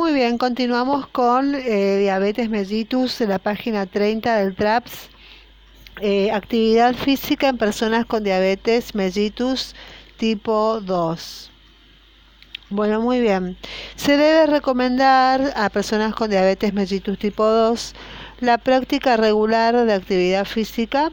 [0.00, 5.10] muy bien, continuamos con eh, diabetes mellitus en la página 30 del TRAPS.
[6.00, 9.74] Eh, actividad física en personas con diabetes mellitus
[10.16, 11.50] tipo 2.
[12.70, 13.58] Bueno, muy bien.
[13.96, 17.94] Se debe recomendar a personas con diabetes mellitus tipo 2
[18.40, 21.12] la práctica regular de actividad física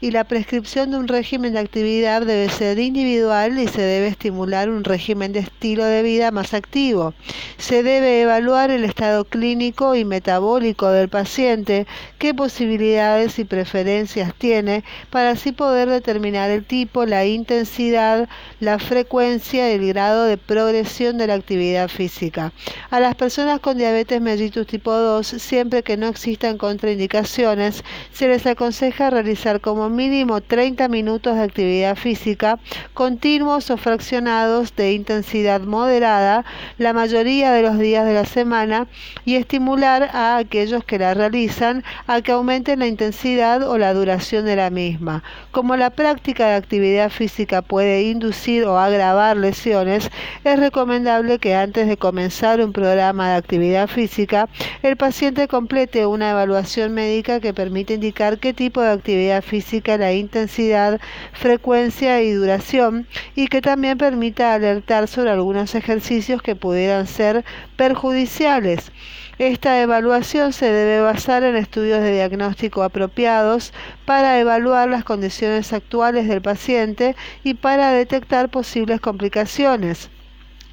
[0.00, 4.70] y la prescripción de un régimen de actividad debe ser individual y se debe estimular
[4.70, 7.14] un régimen de estilo de vida más activo.
[7.56, 11.86] Se debe evaluar el estado clínico y metabólico del paciente,
[12.18, 18.28] qué posibilidades y preferencias tiene, para así poder determinar el tipo, la intensidad,
[18.60, 22.52] la frecuencia y el grado de progresión de la actividad física.
[22.90, 28.46] A las personas con diabetes mellitus tipo 2, siempre que no existan contraindicaciones, se les
[28.46, 32.58] aconseja realizar como mínimo 30 minutos de actividad física
[32.94, 36.44] continuos o fraccionados de intensidad moderada
[36.78, 38.86] la mayoría de los días de la semana
[39.24, 44.44] y estimular a aquellos que la realizan a que aumenten la intensidad o la duración
[44.44, 45.22] de la misma.
[45.50, 50.10] Como la práctica de actividad física puede inducir o agravar lesiones,
[50.44, 54.48] es recomendable que antes de comenzar un programa de actividad física,
[54.82, 60.12] el paciente complete una evaluación médica que permite indicar qué tipo de actividad física la
[60.12, 61.00] intensidad,
[61.32, 67.44] frecuencia y duración y que también permita alertar sobre algunos ejercicios que pudieran ser
[67.76, 68.92] perjudiciales.
[69.38, 73.72] Esta evaluación se debe basar en estudios de diagnóstico apropiados
[74.04, 80.10] para evaluar las condiciones actuales del paciente y para detectar posibles complicaciones.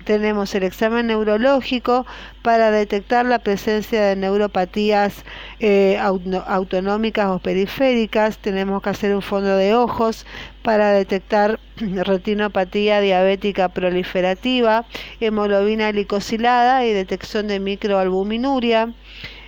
[0.05, 2.05] Tenemos el examen neurológico
[2.43, 5.25] para detectar la presencia de neuropatías
[5.59, 8.37] eh, autonómicas o periféricas.
[8.37, 10.27] Tenemos que hacer un fondo de ojos
[10.61, 14.85] para detectar retinopatía diabética proliferativa,
[15.19, 18.93] hemoglobina glicosilada y detección de microalbuminuria.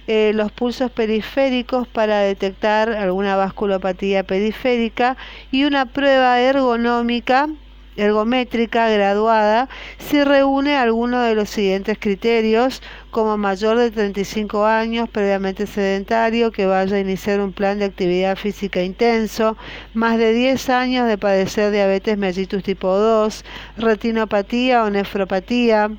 [0.08, 5.18] Eh, los pulsos periféricos para detectar alguna vasculopatía periférica
[5.52, 7.50] y una prueba ergonómica
[7.98, 12.82] ergométrica graduada si reúne alguno de los siguientes criterios,
[13.12, 18.36] como mayor de 35 años, previamente sedentario, que vaya a iniciar un plan de actividad
[18.36, 19.58] física intenso,
[19.94, 23.44] más de 10 años de padecer diabetes mellitus tipo 2,
[23.78, 25.90] retinopatía o nefropatía,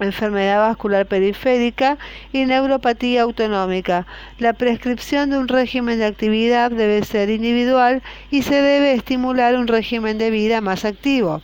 [0.00, 1.98] enfermedad vascular periférica
[2.32, 4.06] y neuropatía autonómica.
[4.38, 9.68] La prescripción de un régimen de actividad debe ser individual y se debe estimular un
[9.68, 11.42] régimen de vida más activo.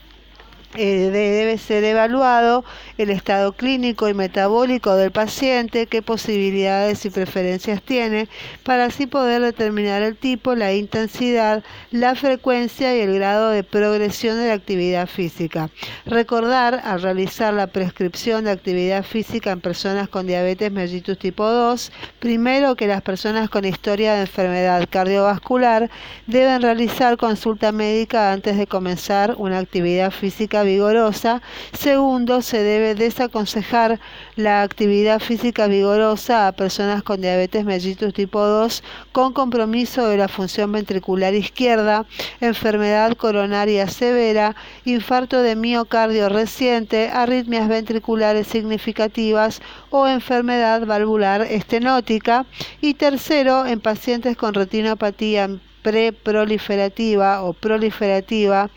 [0.76, 2.64] Eh, debe ser evaluado
[2.97, 8.28] el estado clínico y metabólico del paciente, qué posibilidades y preferencias tiene,
[8.62, 14.38] para así poder determinar el tipo, la intensidad, la frecuencia y el grado de progresión
[14.38, 15.70] de la actividad física.
[16.06, 21.91] Recordar al realizar la prescripción de actividad física en personas con diabetes mellitus tipo 2,
[22.20, 25.91] primero que las personas con historia de enfermedad cardiovascular
[26.28, 31.43] deben realizar consulta médica antes de comenzar una actividad física vigorosa.
[31.72, 34.00] Segundo, se debe desaconsejar
[34.37, 38.82] la actividad física vigorosa a personas con diabetes mellitus tipo 2
[39.12, 42.06] con compromiso de la función ventricular izquierda,
[42.41, 49.60] enfermedad coronaria severa, infarto de miocardio reciente, arritmias ventriculares significativas
[49.91, 52.47] o enfermedad valvular estenótica.
[52.81, 55.48] Y tercero, en pacientes con retinopatía
[55.82, 58.71] preproliferativa o proliferativa,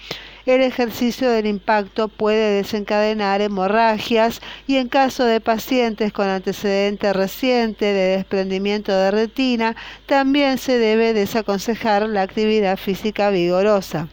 [0.45, 7.85] el ejercicio del impacto puede desencadenar hemorragias y en caso de pacientes con antecedente reciente
[7.85, 14.09] de desprendimiento de retina, también se debe desaconsejar la actividad física vigorosa.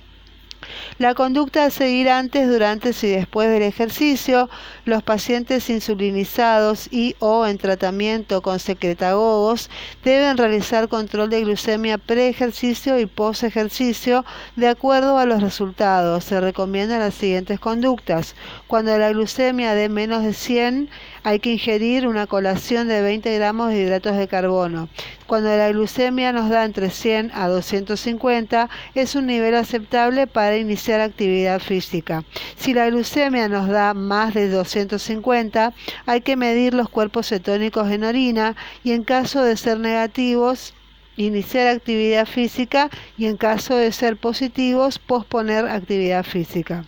[0.98, 4.48] La conducta a seguir antes, durante y después del ejercicio,
[4.84, 9.70] los pacientes insulinizados y o en tratamiento con secretagogos
[10.04, 14.25] deben realizar control de glucemia pre-ejercicio y post-ejercicio
[14.56, 16.25] de acuerdo a los resultados.
[16.25, 18.34] Se recomiendan las siguientes conductas.
[18.66, 20.88] Cuando la glucemia de menos de 100
[21.22, 24.88] hay que ingerir una colación de 20 gramos de hidratos de carbono.
[25.31, 31.00] Cuando la glucemia nos da entre 100 a 250, es un nivel aceptable para iniciar
[31.00, 32.25] actividad física.
[32.56, 35.73] Si la glucemia nos da más de 250,
[36.06, 40.75] hay que medir los cuerpos cetónicos en orina y en caso de ser negativos,
[41.17, 46.87] iniciar actividad física y en caso de ser positivos, posponer actividad física.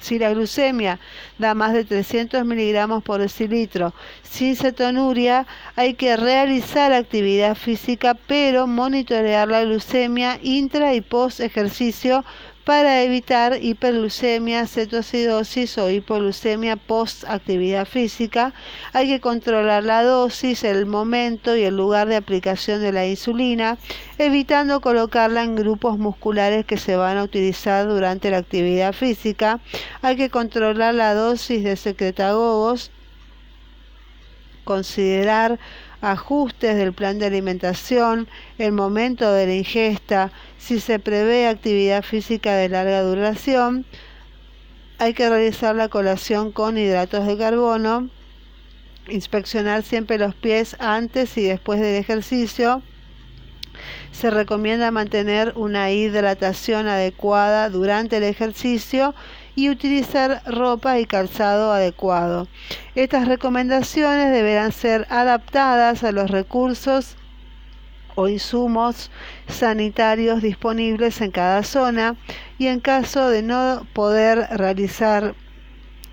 [0.00, 0.98] Si la glucemia
[1.38, 3.94] da más de 300 miligramos por decilitro.
[4.22, 5.46] Sin cetonuria,
[5.76, 12.24] hay que realizar actividad física, pero monitorear la glucemia intra y post ejercicio
[12.68, 18.52] para evitar hiperglucemia, cetoacidosis o hipoglucemia post actividad física.
[18.92, 23.78] Hay que controlar la dosis, el momento y el lugar de aplicación de la insulina,
[24.18, 29.60] evitando colocarla en grupos musculares que se van a utilizar durante la actividad física.
[30.02, 32.90] Hay que controlar la dosis de secretagogos,
[34.64, 35.58] considerar
[36.00, 38.28] ajustes del plan de alimentación,
[38.58, 43.84] el momento de la ingesta, si se prevé actividad física de larga duración,
[44.98, 48.10] hay que realizar la colación con hidratos de carbono,
[49.08, 52.82] inspeccionar siempre los pies antes y después del ejercicio.
[54.10, 59.14] Se recomienda mantener una hidratación adecuada durante el ejercicio
[59.58, 62.46] y utilizar ropa y calzado adecuado.
[62.94, 67.16] Estas recomendaciones deberán ser adaptadas a los recursos
[68.14, 69.10] o insumos
[69.48, 72.14] sanitarios disponibles en cada zona
[72.56, 75.34] y en caso de no poder realizar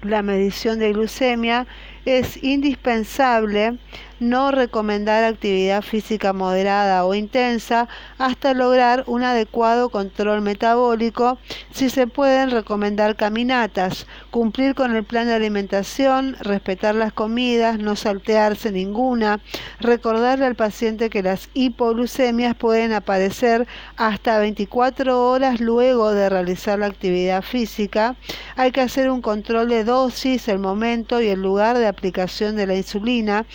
[0.01, 1.67] la medición de glucemia
[2.05, 3.77] es indispensable
[4.19, 11.37] no recomendar actividad física moderada o intensa hasta lograr un adecuado control metabólico.
[11.71, 17.95] Si se pueden recomendar caminatas, cumplir con el plan de alimentación, respetar las comidas, no
[17.95, 19.39] saltearse ninguna,
[19.79, 23.67] recordarle al paciente que las hipoglucemias pueden aparecer
[23.97, 28.15] hasta 24 horas luego de realizar la actividad física.
[28.55, 32.67] Hay que hacer un control de dosis, el momento y el lugar de aplicación de
[32.67, 33.45] la insulina,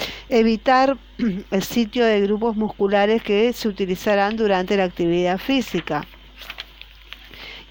[1.50, 6.06] el sitio de grupos musculares que se utilizarán durante la actividad física.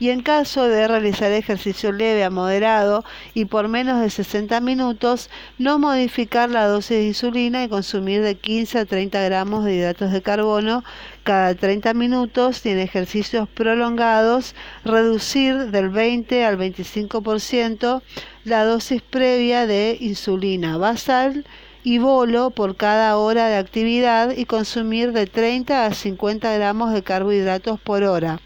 [0.02, 3.04] Y en caso de realizar ejercicio leve a moderado
[3.34, 8.36] y por menos de 60 minutos, no modificar la dosis de insulina y consumir de
[8.36, 10.86] 15 a 30 gramos de hidratos de carbono
[11.24, 14.56] cada 30 minutos y en ejercicios prolongados,
[14.86, 18.02] reducir del 20 al 25%
[18.46, 21.44] la dosis previa de insulina basal
[21.84, 27.04] y bolo por cada hora de actividad y consumir de 30 a 50 gramos de
[27.04, 28.40] carbohidratos por hora.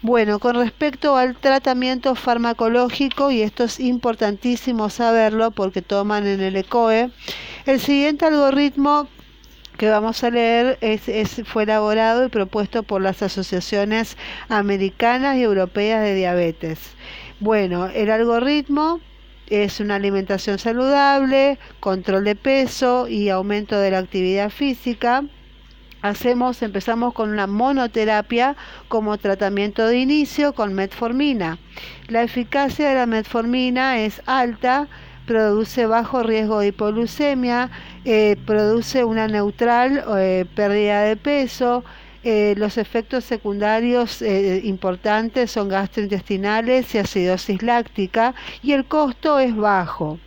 [0.00, 6.54] Bueno, con respecto al tratamiento farmacológico, y esto es importantísimo saberlo porque toman en el
[6.54, 7.10] ECOE,
[7.66, 9.08] el siguiente algoritmo
[9.76, 11.02] que vamos a leer es,
[11.44, 14.16] fue elaborado y propuesto por las asociaciones
[14.48, 16.78] americanas y europeas de diabetes.
[17.40, 19.00] Bueno, el algoritmo
[19.50, 25.24] es una alimentación saludable, control de peso y aumento de la actividad física.
[26.00, 28.56] Hacemos, empezamos con una monoterapia
[28.86, 31.58] como tratamiento de inicio con metformina.
[32.06, 34.86] La eficacia de la metformina es alta,
[35.26, 37.70] produce bajo riesgo de hipoglucemia,
[38.04, 41.84] eh, produce una neutral eh, pérdida de peso,
[42.30, 49.56] eh, los efectos secundarios eh, importantes son gastrointestinales y acidosis láctica y el costo es
[49.56, 50.18] bajo.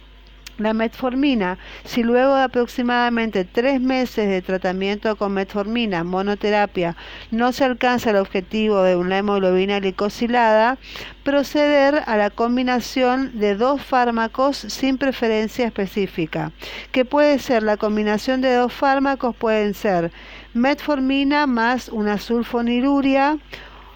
[0.62, 6.96] La metformina, si luego de aproximadamente tres meses de tratamiento con metformina monoterapia
[7.32, 10.78] no se alcanza el objetivo de una hemoglobina glicosilada,
[11.24, 16.52] proceder a la combinación de dos fármacos sin preferencia específica,
[16.92, 20.12] que puede ser la combinación de dos fármacos, pueden ser
[20.54, 23.40] metformina más una sulfoniluria,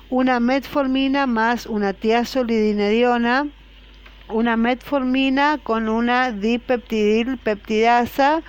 [0.09, 3.50] una metformina más una tiazolidinediona,
[4.30, 8.42] una metformina con una dipeptidil peptidasa,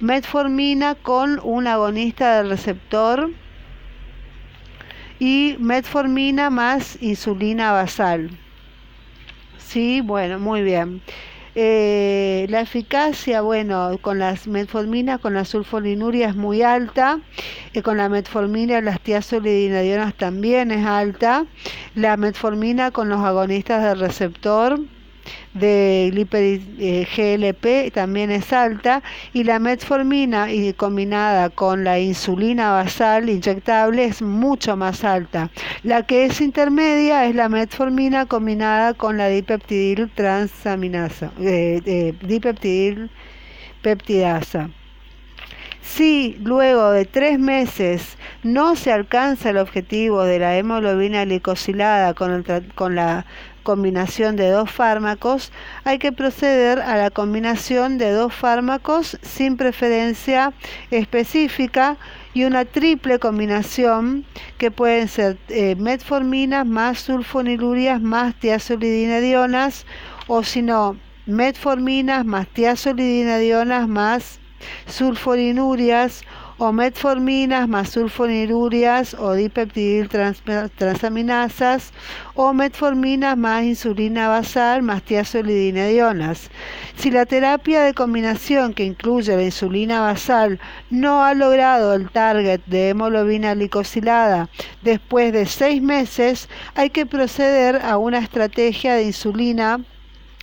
[0.00, 3.30] metformina con un agonista del receptor
[5.18, 8.30] y metformina más insulina basal.
[9.58, 11.02] Sí, bueno, muy bien.
[11.60, 17.18] Eh, la eficacia, bueno, con las metforminas, con la sulfoninuria es muy alta,
[17.72, 21.46] y con la metformina, las tiazolidinedionas también es alta,
[21.96, 24.78] la metformina con los agonistas del receptor,
[25.54, 33.28] de eh, GLP también es alta y la metformina y combinada con la insulina basal
[33.28, 35.50] inyectable es mucho más alta.
[35.82, 43.10] La que es intermedia es la metformina combinada con la dipeptidil transaminasa, eh, dipeptidil
[43.82, 44.70] peptidasa.
[45.80, 52.44] Si luego de tres meses no se alcanza el objetivo de la hemoglobina glicosilada con,
[52.74, 53.24] con la
[53.68, 55.52] combinación de dos fármacos,
[55.84, 60.54] hay que proceder a la combinación de dos fármacos sin preferencia
[60.90, 61.98] específica
[62.32, 64.24] y una triple combinación
[64.56, 69.84] que pueden ser eh, metforminas más sulfonilurias más tiazolidinedionas
[70.28, 70.96] o si no
[71.26, 74.40] metforminas más tiazolidinedionas más
[74.86, 76.22] sulfoninurias
[76.58, 80.08] o metforminas más sulfonirurias o dipeptidil
[80.76, 81.92] transaminasas
[82.34, 86.50] o metforminas más insulina basal más tiazolidinedionas.
[86.96, 90.58] Si la terapia de combinación que incluye la insulina basal
[90.90, 94.48] no ha logrado el target de hemoglobina glicosilada
[94.82, 99.80] después de seis meses, hay que proceder a una estrategia de insulina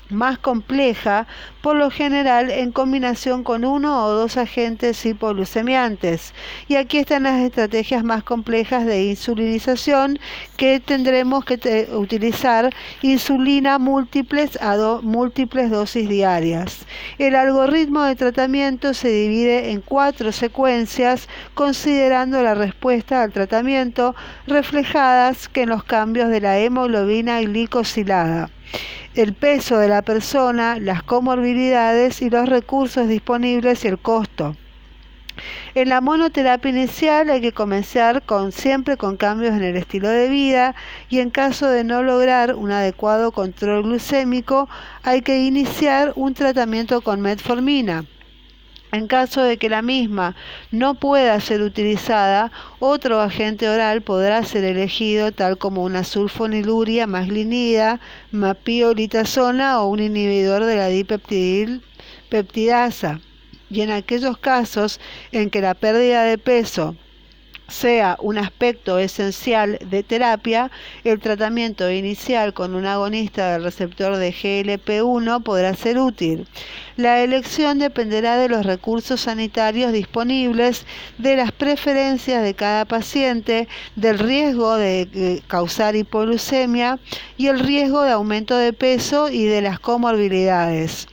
[0.10, 1.28] más compleja,
[1.66, 6.32] por lo general en combinación con uno o dos agentes hipoglucemiantes.
[6.68, 10.20] Y aquí están las estrategias más complejas de insulinización
[10.58, 16.86] que tendremos que utilizar insulina múltiples a múltiples dosis diarias.
[17.18, 24.14] El algoritmo de tratamiento se divide en cuatro secuencias considerando la respuesta al tratamiento
[24.46, 28.52] reflejadas que en los cambios de la hemoglobina glicosilada
[29.16, 34.56] el peso de la persona, las comorbilidades y los recursos disponibles y el costo.
[35.74, 40.30] En la monoterapia inicial hay que comenzar con, siempre con cambios en el estilo de
[40.30, 40.76] vida
[41.10, 44.70] y en caso de no lograr un adecuado control glucémico
[45.04, 48.06] hay que iniciar un tratamiento con metformina.
[48.96, 50.38] En caso de que la misma
[50.72, 58.00] no pueda ser utilizada, otro agente oral podrá ser elegido, tal como una sulfoniluria maslinida,
[58.32, 61.82] mapiolitazona o un inhibidor de la dipeptidil
[62.30, 63.20] peptidasa.
[63.70, 65.02] Y en aquellos casos
[65.34, 66.96] en que la pérdida de peso
[67.68, 70.72] sea un aspecto esencial de terapia,
[71.04, 76.48] el tratamiento inicial con un agonista del receptor de GLP-1 podrá ser útil.
[76.98, 80.86] La elección dependerá de los recursos sanitarios disponibles,
[81.18, 87.00] de las preferencias de cada paciente, del riesgo de eh, causar hipoglucemia
[87.38, 91.08] y el riesgo de aumento de peso y de las comorbilidades.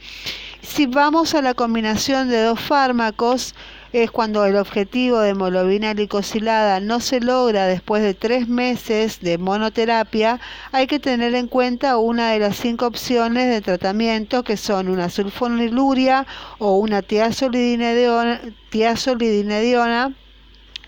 [0.61, 3.55] Si vamos a la combinación de dos fármacos,
[3.93, 9.37] es cuando el objetivo de hemoglobina glicosilada no se logra después de tres meses de
[9.37, 10.41] monoterapia,
[10.73, 15.11] hay que tener en cuenta una de las cinco opciones de tratamiento que son una
[15.11, 16.27] sulfoniluria
[16.59, 18.41] o una tiazolidinediona,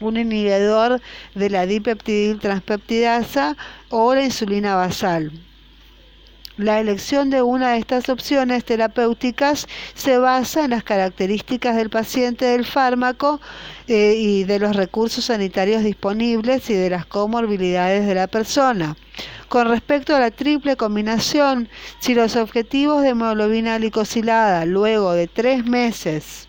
[0.00, 1.02] un inhibidor
[1.34, 3.54] de la dipeptidil transpeptidasa
[3.90, 5.30] o la insulina basal.
[6.56, 12.44] La elección de una de estas opciones terapéuticas se basa en las características del paciente
[12.44, 13.40] del fármaco
[13.88, 18.96] eh, y de los recursos sanitarios disponibles y de las comorbilidades de la persona.
[19.49, 21.68] Con respecto a la triple combinación,
[21.99, 26.46] si los objetivos de hemoglobina glicosilada luego de tres meses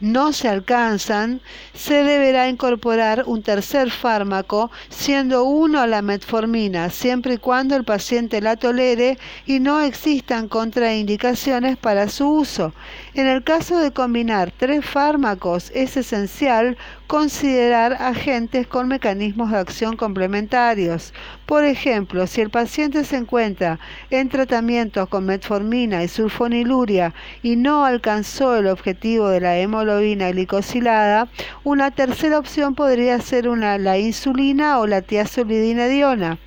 [0.00, 1.40] no se alcanzan,
[1.74, 8.40] se deberá incorporar un tercer fármaco, siendo uno la metformina, siempre y cuando el paciente
[8.40, 12.72] la tolere y no existan contraindicaciones para su uso.
[13.14, 16.76] En el caso de combinar tres fármacos, es esencial
[17.10, 21.12] considerar agentes con mecanismos de acción complementarios.
[21.44, 27.12] Por ejemplo, si el paciente se encuentra en tratamiento con metformina y sulfoniluria
[27.42, 31.26] y no alcanzó el objetivo de la hemoglobina glicosilada,
[31.64, 36.38] una tercera opción podría ser una, la insulina o la tiazolidinediona.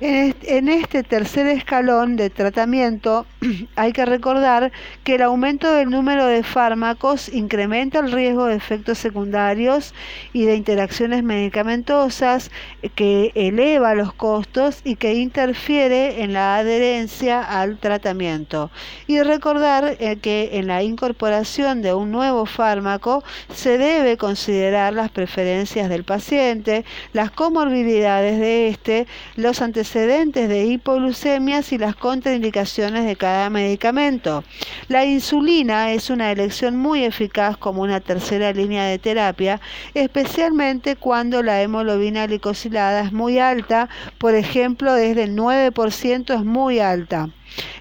[0.00, 3.24] En, en este tercer escalón de tratamiento
[3.76, 4.72] hay que recordar
[5.04, 9.94] que el aumento del número de fármacos incrementa el riesgo de efectos secundarios
[10.32, 12.50] y de interacciones medicamentosas
[12.94, 18.70] que eleva los costos y que interfiere en la adherencia al tratamiento.
[19.06, 23.22] Y recordar eh, que en la incorporación de un nuevo fármaco
[23.54, 31.72] se debe considerar las preferencias del paciente, las comorbilidades de este, los antecedentes de hipoglucemias
[31.72, 34.44] y las contraindicaciones de cada medicamento.
[34.88, 39.60] La insulina es una elección muy eficaz como una tercera línea de terapia,
[40.00, 43.88] especialmente cuando la hemoglobina glicosilada es muy alta,
[44.18, 47.30] por ejemplo, desde el 9% es muy alta.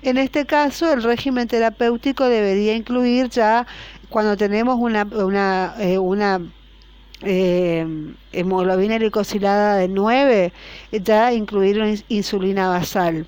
[0.02, 3.68] En este caso, el régimen terapéutico debería incluir ya
[4.10, 6.00] cuando tenemos una, una, eh,
[7.24, 7.86] eh,
[8.32, 10.54] hemoglobina glicosilada de 9,
[10.92, 13.26] ya incluir una insulina basal.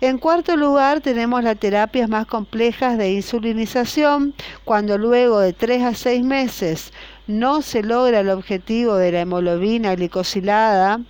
[0.00, 5.94] En cuarto lugar, tenemos las terapias más complejas de insulinización, cuando luego de 3 a
[5.94, 6.92] 6 meses
[7.26, 11.00] no se logra el objetivo de la hemoglobina glicosilada,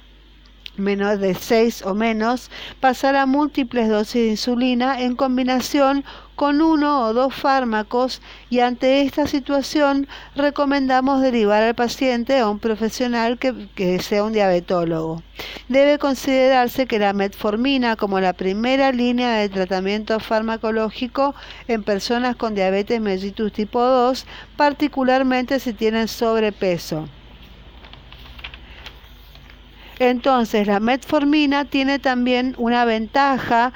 [0.76, 6.04] menor de 6 o menos, pasar a múltiples dosis de insulina en combinación
[6.36, 10.06] con uno o dos fármacos y ante esta situación
[10.36, 15.22] recomendamos derivar al paciente a un profesional que, que, sea un diabetólogo.
[15.68, 21.34] Debe considerarse que la metformina como la primera línea de tratamiento farmacológico
[21.68, 27.08] en personas con diabetes mellitus tipo 2, particularmente si tienen sobrepeso.
[29.98, 33.72] Entonces, la metformina tiene también una ventaja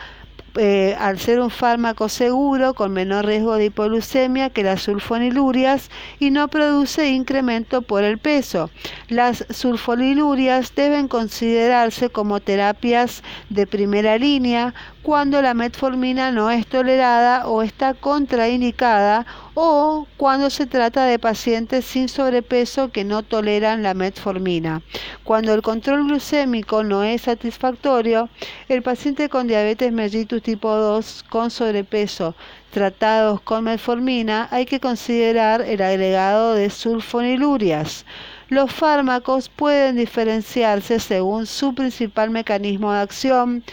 [0.56, 6.30] eh, al ser un fármaco seguro con menor riesgo de hipoglucemia que las sulfonilurias y
[6.30, 8.70] no produce incremento por el peso.
[9.08, 17.46] Las sulfonilurias deben considerarse como terapias de primera línea cuando la metformina no es tolerada
[17.46, 23.94] o está contraindicada o cuando se trata de pacientes sin sobrepeso que no toleran la
[23.94, 24.82] metformina.
[25.24, 28.28] Cuando el control glucémico no es satisfactorio,
[28.68, 32.34] el paciente con diabetes mellitus tipo 2 con sobrepeso
[32.70, 38.06] tratados con metformina hay que considerar el agregado de sulfonilurias.
[38.48, 43.64] Los fármacos pueden diferenciarse según su principal mecanismo de acción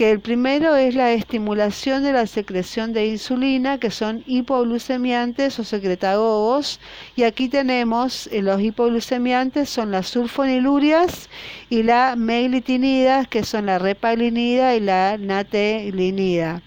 [0.00, 5.64] que el primero es la estimulación de la secreción de insulina, que son hipoglucemiantes o
[5.64, 6.80] secretagogos,
[7.16, 11.28] y aquí tenemos eh, los hipoglucemiantes son las sulfonilurias
[11.68, 16.62] y la meilitinida, que son la repalinida y la natelinida.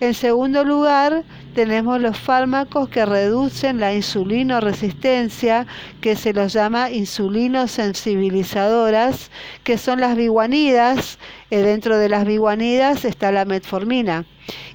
[0.00, 1.24] En segundo lugar,
[1.54, 5.66] tenemos los fármacos que reducen la insulinoresistencia,
[6.00, 9.30] que se los llama insulinosensibilizadoras,
[9.62, 11.20] que son las biguanidas.
[11.50, 14.24] Eh, dentro de las biguanidas está la metformina.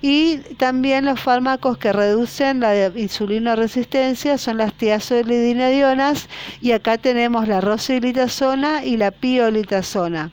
[0.01, 6.27] Y también los fármacos que reducen la insulinoresistencia son las tiazolidinedionas
[6.61, 10.31] y acá tenemos la rosiglitazona y la piolitazona.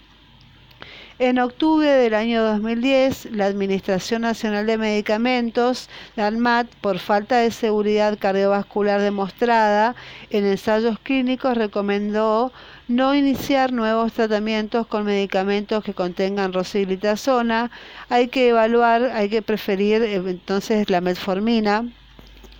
[1.18, 7.50] En octubre del año 2010, la Administración Nacional de Medicamentos, la ANMAT, por falta de
[7.50, 9.96] seguridad cardiovascular demostrada
[10.28, 12.52] en ensayos clínicos, recomendó
[12.87, 17.70] no iniciar nuevos tratamientos con medicamentos que contengan rosiglitazona.
[18.11, 21.87] Hay que evaluar, hay que preferir eh, entonces la metformina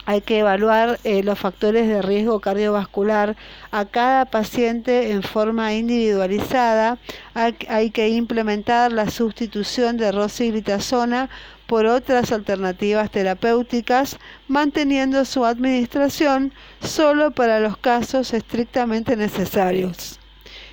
[0.07, 3.37] hay que evaluar eh, los factores de riesgo cardiovascular
[3.73, 6.99] a cada paciente en forma individualizada.
[7.35, 11.29] Hay, que implementar la sustitución de rosiglitazona
[11.67, 20.21] por otras alternativas terapéuticas, manteniendo su administración solo para los casos estrictamente necesarios.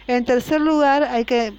[0.05, 1.53] En tercer lugar, hay que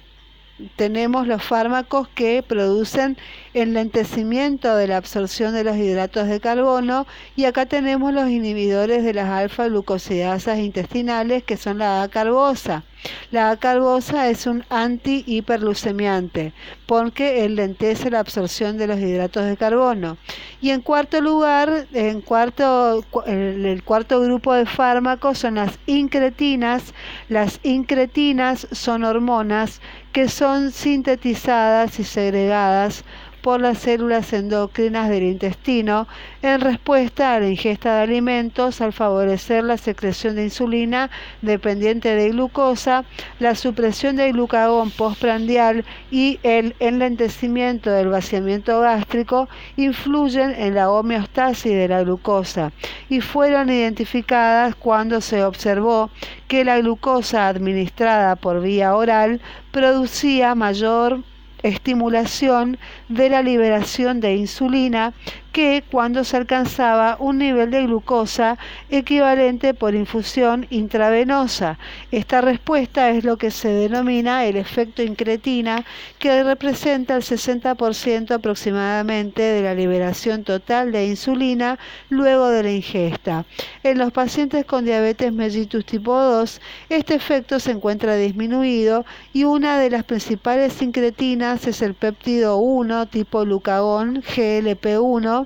[0.75, 3.17] tenemos los fármacos que producen
[3.53, 9.13] enlentecimiento de la absorción de los hidratos de carbono y acá tenemos los inhibidores de
[9.13, 12.83] las alfa glucosidasas intestinales que son la acarbosa.
[13.31, 16.53] La acarbosa es un antihiperlucemiante
[16.85, 20.17] porque enlentece la absorción de los hidratos de carbono.
[20.61, 26.93] Y en cuarto lugar, en cuarto, el cuarto grupo de fármacos son las incretinas.
[27.29, 33.03] Las incretinas son hormonas que son sintetizadas y segregadas
[33.45, 36.07] por las células endocrinas del intestino
[36.41, 41.11] en respuesta a la ingesta de alimentos al favorecer la secreción de insulina
[41.43, 43.05] dependiente de glucosa,
[43.37, 51.71] la supresión del glucagón postprandial y el enlentecimiento del vaciamiento gástrico influyen en la homeostasis
[51.71, 52.71] de la glucosa
[53.09, 56.09] y fueron identificadas cuando se observó
[56.47, 59.39] que la glucosa administrada por vía oral
[59.71, 61.19] producía mayor
[61.63, 62.77] estimulación
[63.09, 65.13] de la liberación de insulina
[65.55, 68.57] que cuando se alcanzaba un nivel de glucosa
[68.89, 71.79] equivalente por infusión intravenosa.
[72.11, 75.85] Esta respuesta es lo que se denomina el efecto incretina,
[76.19, 83.45] que representa el 60% aproximadamente de la liberación total de insulina luego de la ingesta.
[83.81, 89.79] En los pacientes con diabetes mellitus tipo 2, este efecto se encuentra disminuido y una
[89.79, 95.44] de las principales incretinas es el péptido 1 tipo glucagón GLP1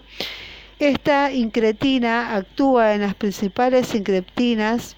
[0.79, 4.95] esta incretina actúa en las principales incretinas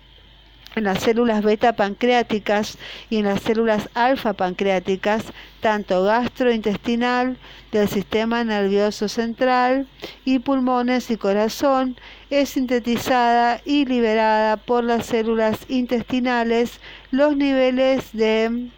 [0.75, 2.77] en las células beta pancreáticas
[3.09, 5.23] y en las células alfa pancreáticas,
[5.59, 7.37] tanto gastrointestinal,
[7.71, 9.87] del sistema nervioso central
[10.25, 11.97] y pulmones y corazón,
[12.29, 16.79] es sintetizada y liberada por las células intestinales.
[17.11, 18.69] Los niveles de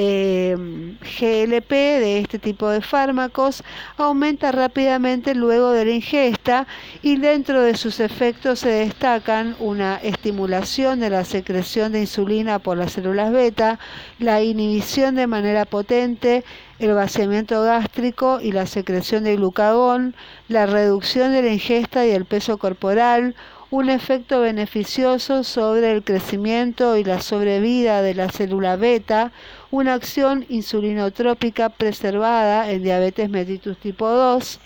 [0.00, 3.64] Em, GLP de este tipo de fármacos
[3.96, 6.68] aumenta rápidamente luego de la ingesta
[7.02, 12.78] y dentro de sus efectos se destacan una estimulación de la secreción de insulina por
[12.78, 13.80] las células beta,
[14.20, 16.44] la inhibición de manera potente
[16.78, 20.14] el vaciamiento gástrico y la secreción de glucagón,
[20.46, 23.34] la reducción de la ingesta y el peso corporal,
[23.70, 29.32] un efecto beneficioso sobre el crecimiento y la sobrevida de la célula beta,
[29.70, 34.60] una acción insulinotrópica preservada en diabetes mellitus tipo 2,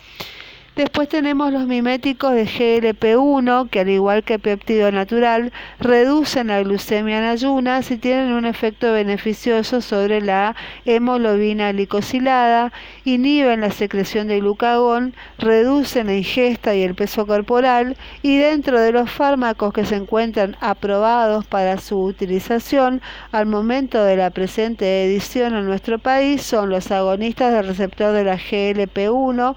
[0.74, 7.18] Después tenemos los miméticos de GLP-1, que al igual que péptido natural, reducen la glucemia
[7.18, 10.56] en ayunas y tienen un efecto beneficioso sobre la
[10.86, 12.72] hemoglobina glicosilada,
[13.04, 18.92] inhiben la secreción de glucagón, reducen la ingesta y el peso corporal y dentro de
[18.92, 25.54] los fármacos que se encuentran aprobados para su utilización al momento de la presente edición
[25.54, 29.54] en nuestro país son los agonistas del receptor de la GLP-1,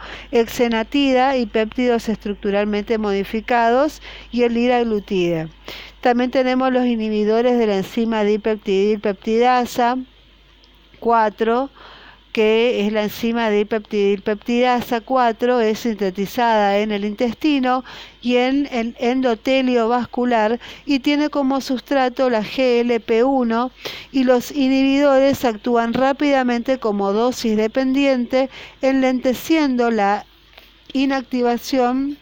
[1.05, 5.49] y péptidos estructuralmente modificados y el liraglutide.
[6.01, 9.97] También tenemos los inhibidores de la enzima dipeptidilpeptidasa
[10.99, 11.69] 4
[12.35, 17.85] que es la enzima dipeptidilpeptidasa 4, es sintetizada en el intestino
[18.21, 23.71] y en el endotelio vascular y tiene como sustrato la GLP1
[24.11, 28.49] y los inhibidores actúan rápidamente como dosis dependiente,
[28.81, 30.25] enlenteciendo la
[30.95, 32.17] inactivación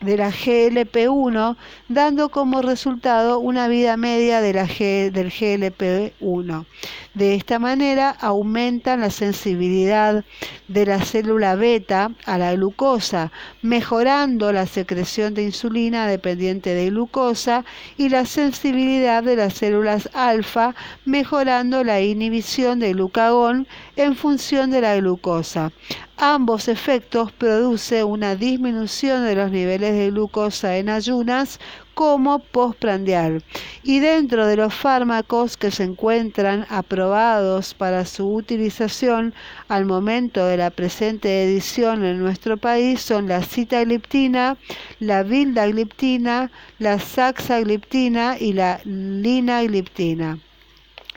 [0.00, 1.56] de la GLP1,
[1.88, 6.66] dando como resultado una vida media de la del GLP1.
[7.14, 10.24] De esta manera aumenta la sensibilidad
[10.68, 17.64] de la célula beta a la glucosa, mejorando la secreción de insulina dependiente de glucosa
[17.96, 23.66] y la sensibilidad de las células alfa, mejorando la inhibición de glucagón
[23.98, 25.72] en función de la glucosa.
[26.16, 31.58] Ambos efectos producen una disminución de los niveles de glucosa en ayunas
[31.94, 33.42] como postprandial.
[33.82, 39.34] Y dentro de los fármacos que se encuentran aprobados para su utilización
[39.66, 44.58] al momento de la presente edición en nuestro país son la citagliptina,
[45.00, 50.38] la vildagliptina, la saxagliptina y la linagliptina.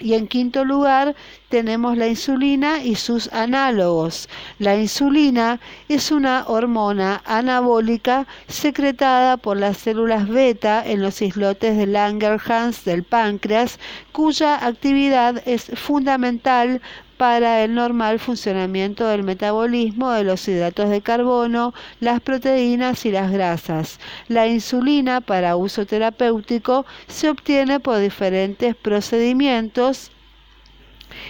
[0.02, 1.16] Y en quinto lugar
[1.50, 4.28] tenemos la insulina y sus análogos.
[4.58, 5.60] La insulina
[5.90, 13.04] es una hormona anabólica secretada por las células beta en los islotes de Langerhans del
[13.04, 13.80] páncreas,
[14.12, 16.82] cuya actividad es fundamental
[17.22, 23.32] para el normal funcionamiento del metabolismo de los hidratos de carbono, las proteínas y las
[23.32, 24.00] grasas.
[24.28, 30.10] La insulina para uso terapéutico se obtiene por diferentes procedimientos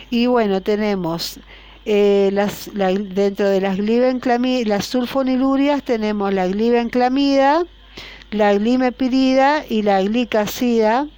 [0.09, 1.41] y bueno, tenemos
[1.83, 2.31] eh,
[3.13, 7.65] dentro de las, las sulfonilurias tenemos la glibenclamida,
[8.31, 11.09] la glimepirida y la glicacida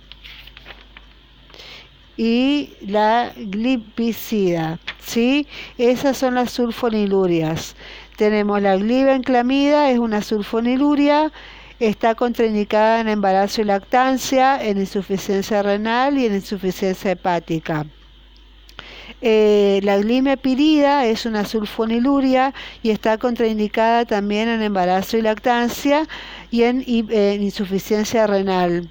[2.18, 5.48] y la glipicida, ¿sí?
[5.78, 7.76] Esas son las sulfonilurias.
[8.18, 11.32] Tenemos la glibenclamida, es una sulfoniluria,
[11.80, 17.86] está contraindicada en embarazo y lactancia, en insuficiencia renal y en insuficiencia hepática.
[19.22, 26.08] Eh, la glimepirida es una sulfoniluria y está contraindicada también en embarazo y lactancia
[26.52, 26.84] y en
[27.42, 28.90] insuficiencia renal.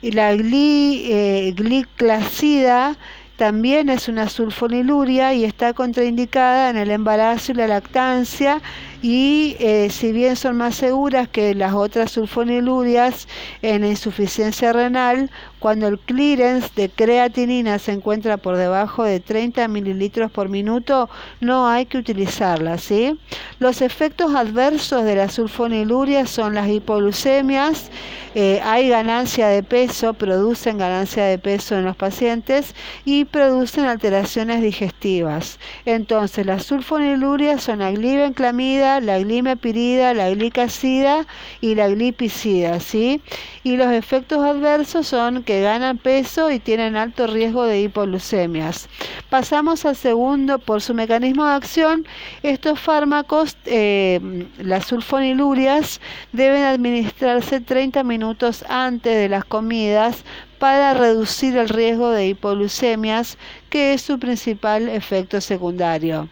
[0.00, 2.96] Y la eh, gliclacida
[3.38, 8.60] también es una sulfoniluria y está contraindicada en el embarazo y la lactancia
[9.00, 13.28] y eh, si bien son más seguras que las otras sulfonilurias
[13.62, 20.30] en insuficiencia renal, cuando el clearance de creatinina se encuentra por debajo de 30 mililitros
[20.30, 21.08] por minuto,
[21.40, 22.78] no hay que utilizarla.
[22.78, 23.18] ¿sí?
[23.58, 27.90] Los efectos adversos de la sulfoniluria son las hipoglucemias,
[28.34, 34.62] eh, hay ganancia de peso, producen ganancia de peso en los pacientes y producen alteraciones
[34.62, 35.58] digestivas.
[35.86, 41.26] Entonces, las sulfonilurias son la glibenclamida, la glimepirida, la glicacida
[41.60, 42.80] y la glipicida.
[42.80, 43.22] ¿sí?
[43.68, 48.88] Y los efectos adversos son que ganan peso y tienen alto riesgo de hipoglucemias.
[49.28, 52.06] Pasamos al segundo, por su mecanismo de acción,
[52.42, 56.00] estos fármacos, eh, las sulfonilurias,
[56.32, 60.24] deben administrarse 30 minutos antes de las comidas
[60.58, 63.36] para reducir el riesgo de hipoglucemias,
[63.68, 66.30] que es su principal efecto secundario.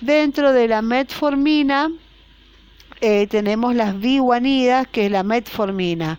[0.00, 1.90] Dentro de la metformina
[3.02, 6.18] eh, tenemos las biguanidas, que es la metformina.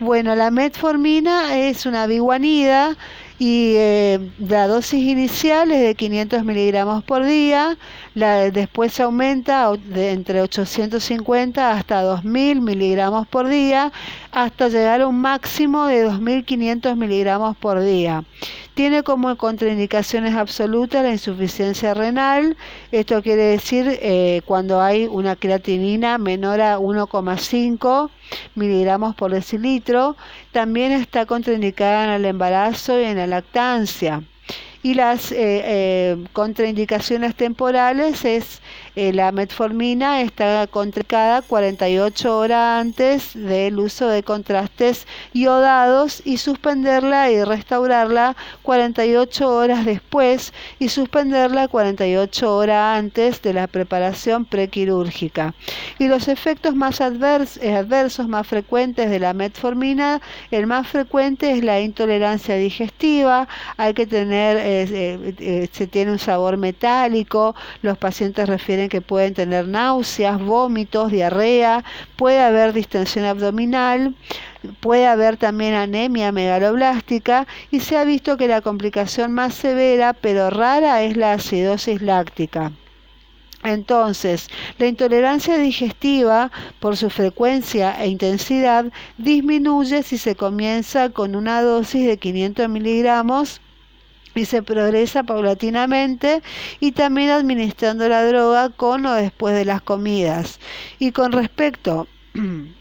[0.00, 2.96] Bueno, la metformina es una biguanida
[3.36, 7.76] y eh, la dosis inicial es de 500 miligramos por día,
[8.14, 13.92] la, después se aumenta de entre 850 hasta 2000 miligramos por día,
[14.44, 18.22] hasta llegar a un máximo de 2500 miligramos por día.
[18.74, 22.56] Tiene como contraindicaciones absolutas la insuficiencia renal,
[22.92, 28.10] esto quiere decir eh, cuando hay una creatinina menor a 1,5
[28.54, 30.16] miligramos por decilitro,
[30.52, 34.22] también está contraindicada en el embarazo y en la lactancia
[34.82, 38.62] y las eh, eh, contraindicaciones temporales es
[39.00, 47.30] eh, la metformina está contraindicada 48 horas antes del uso de contrastes iodados y suspenderla
[47.30, 55.54] y restaurarla 48 horas después y suspenderla 48 horas antes de la preparación prequirúrgica.
[56.00, 61.80] Y los efectos más adversos más frecuentes de la metformina, el más frecuente es la
[61.80, 64.88] intolerancia digestiva, hay que tener,
[65.70, 71.84] se tiene un sabor metálico, los pacientes refieren que pueden tener náuseas, vómitos, diarrea,
[72.16, 74.14] puede haber distensión abdominal,
[74.80, 80.50] puede haber también anemia megaloblástica y se ha visto que la complicación más severa pero
[80.50, 82.72] rara es la acidosis láctica.
[83.64, 84.48] Entonces,
[84.78, 92.06] la intolerancia digestiva, por su frecuencia e intensidad, disminuye si se comienza con una dosis
[92.06, 93.60] de 500 miligramos
[94.38, 96.42] y se progresa paulatinamente
[96.80, 100.60] y también administrando la droga con o después de las comidas.
[100.98, 102.06] Y con respecto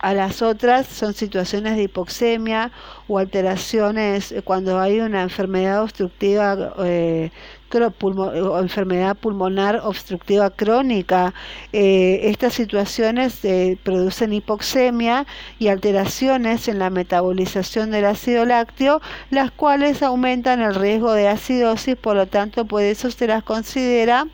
[0.00, 2.72] a las otras son situaciones de hipoxemia
[3.06, 7.30] o alteraciones eh, cuando hay una enfermedad obstructiva eh,
[7.72, 11.34] enfermedad pulmonar obstructiva crónica.
[11.72, 13.40] Eh, estas situaciones
[13.82, 15.26] producen hipoxemia
[15.58, 21.96] y alteraciones en la metabolización del ácido lácteo, las cuales aumentan el riesgo de acidosis,
[21.96, 24.26] por lo tanto, por eso se las considera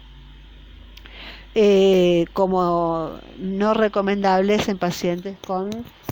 [1.59, 5.71] eh, como no recomendables en pacientes con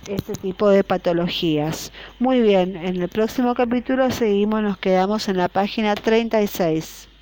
[0.08, 1.92] este tipo de patologías.
[2.18, 7.08] Muy bien, en el próximo capítulo seguimos, nos quedamos en la página 36.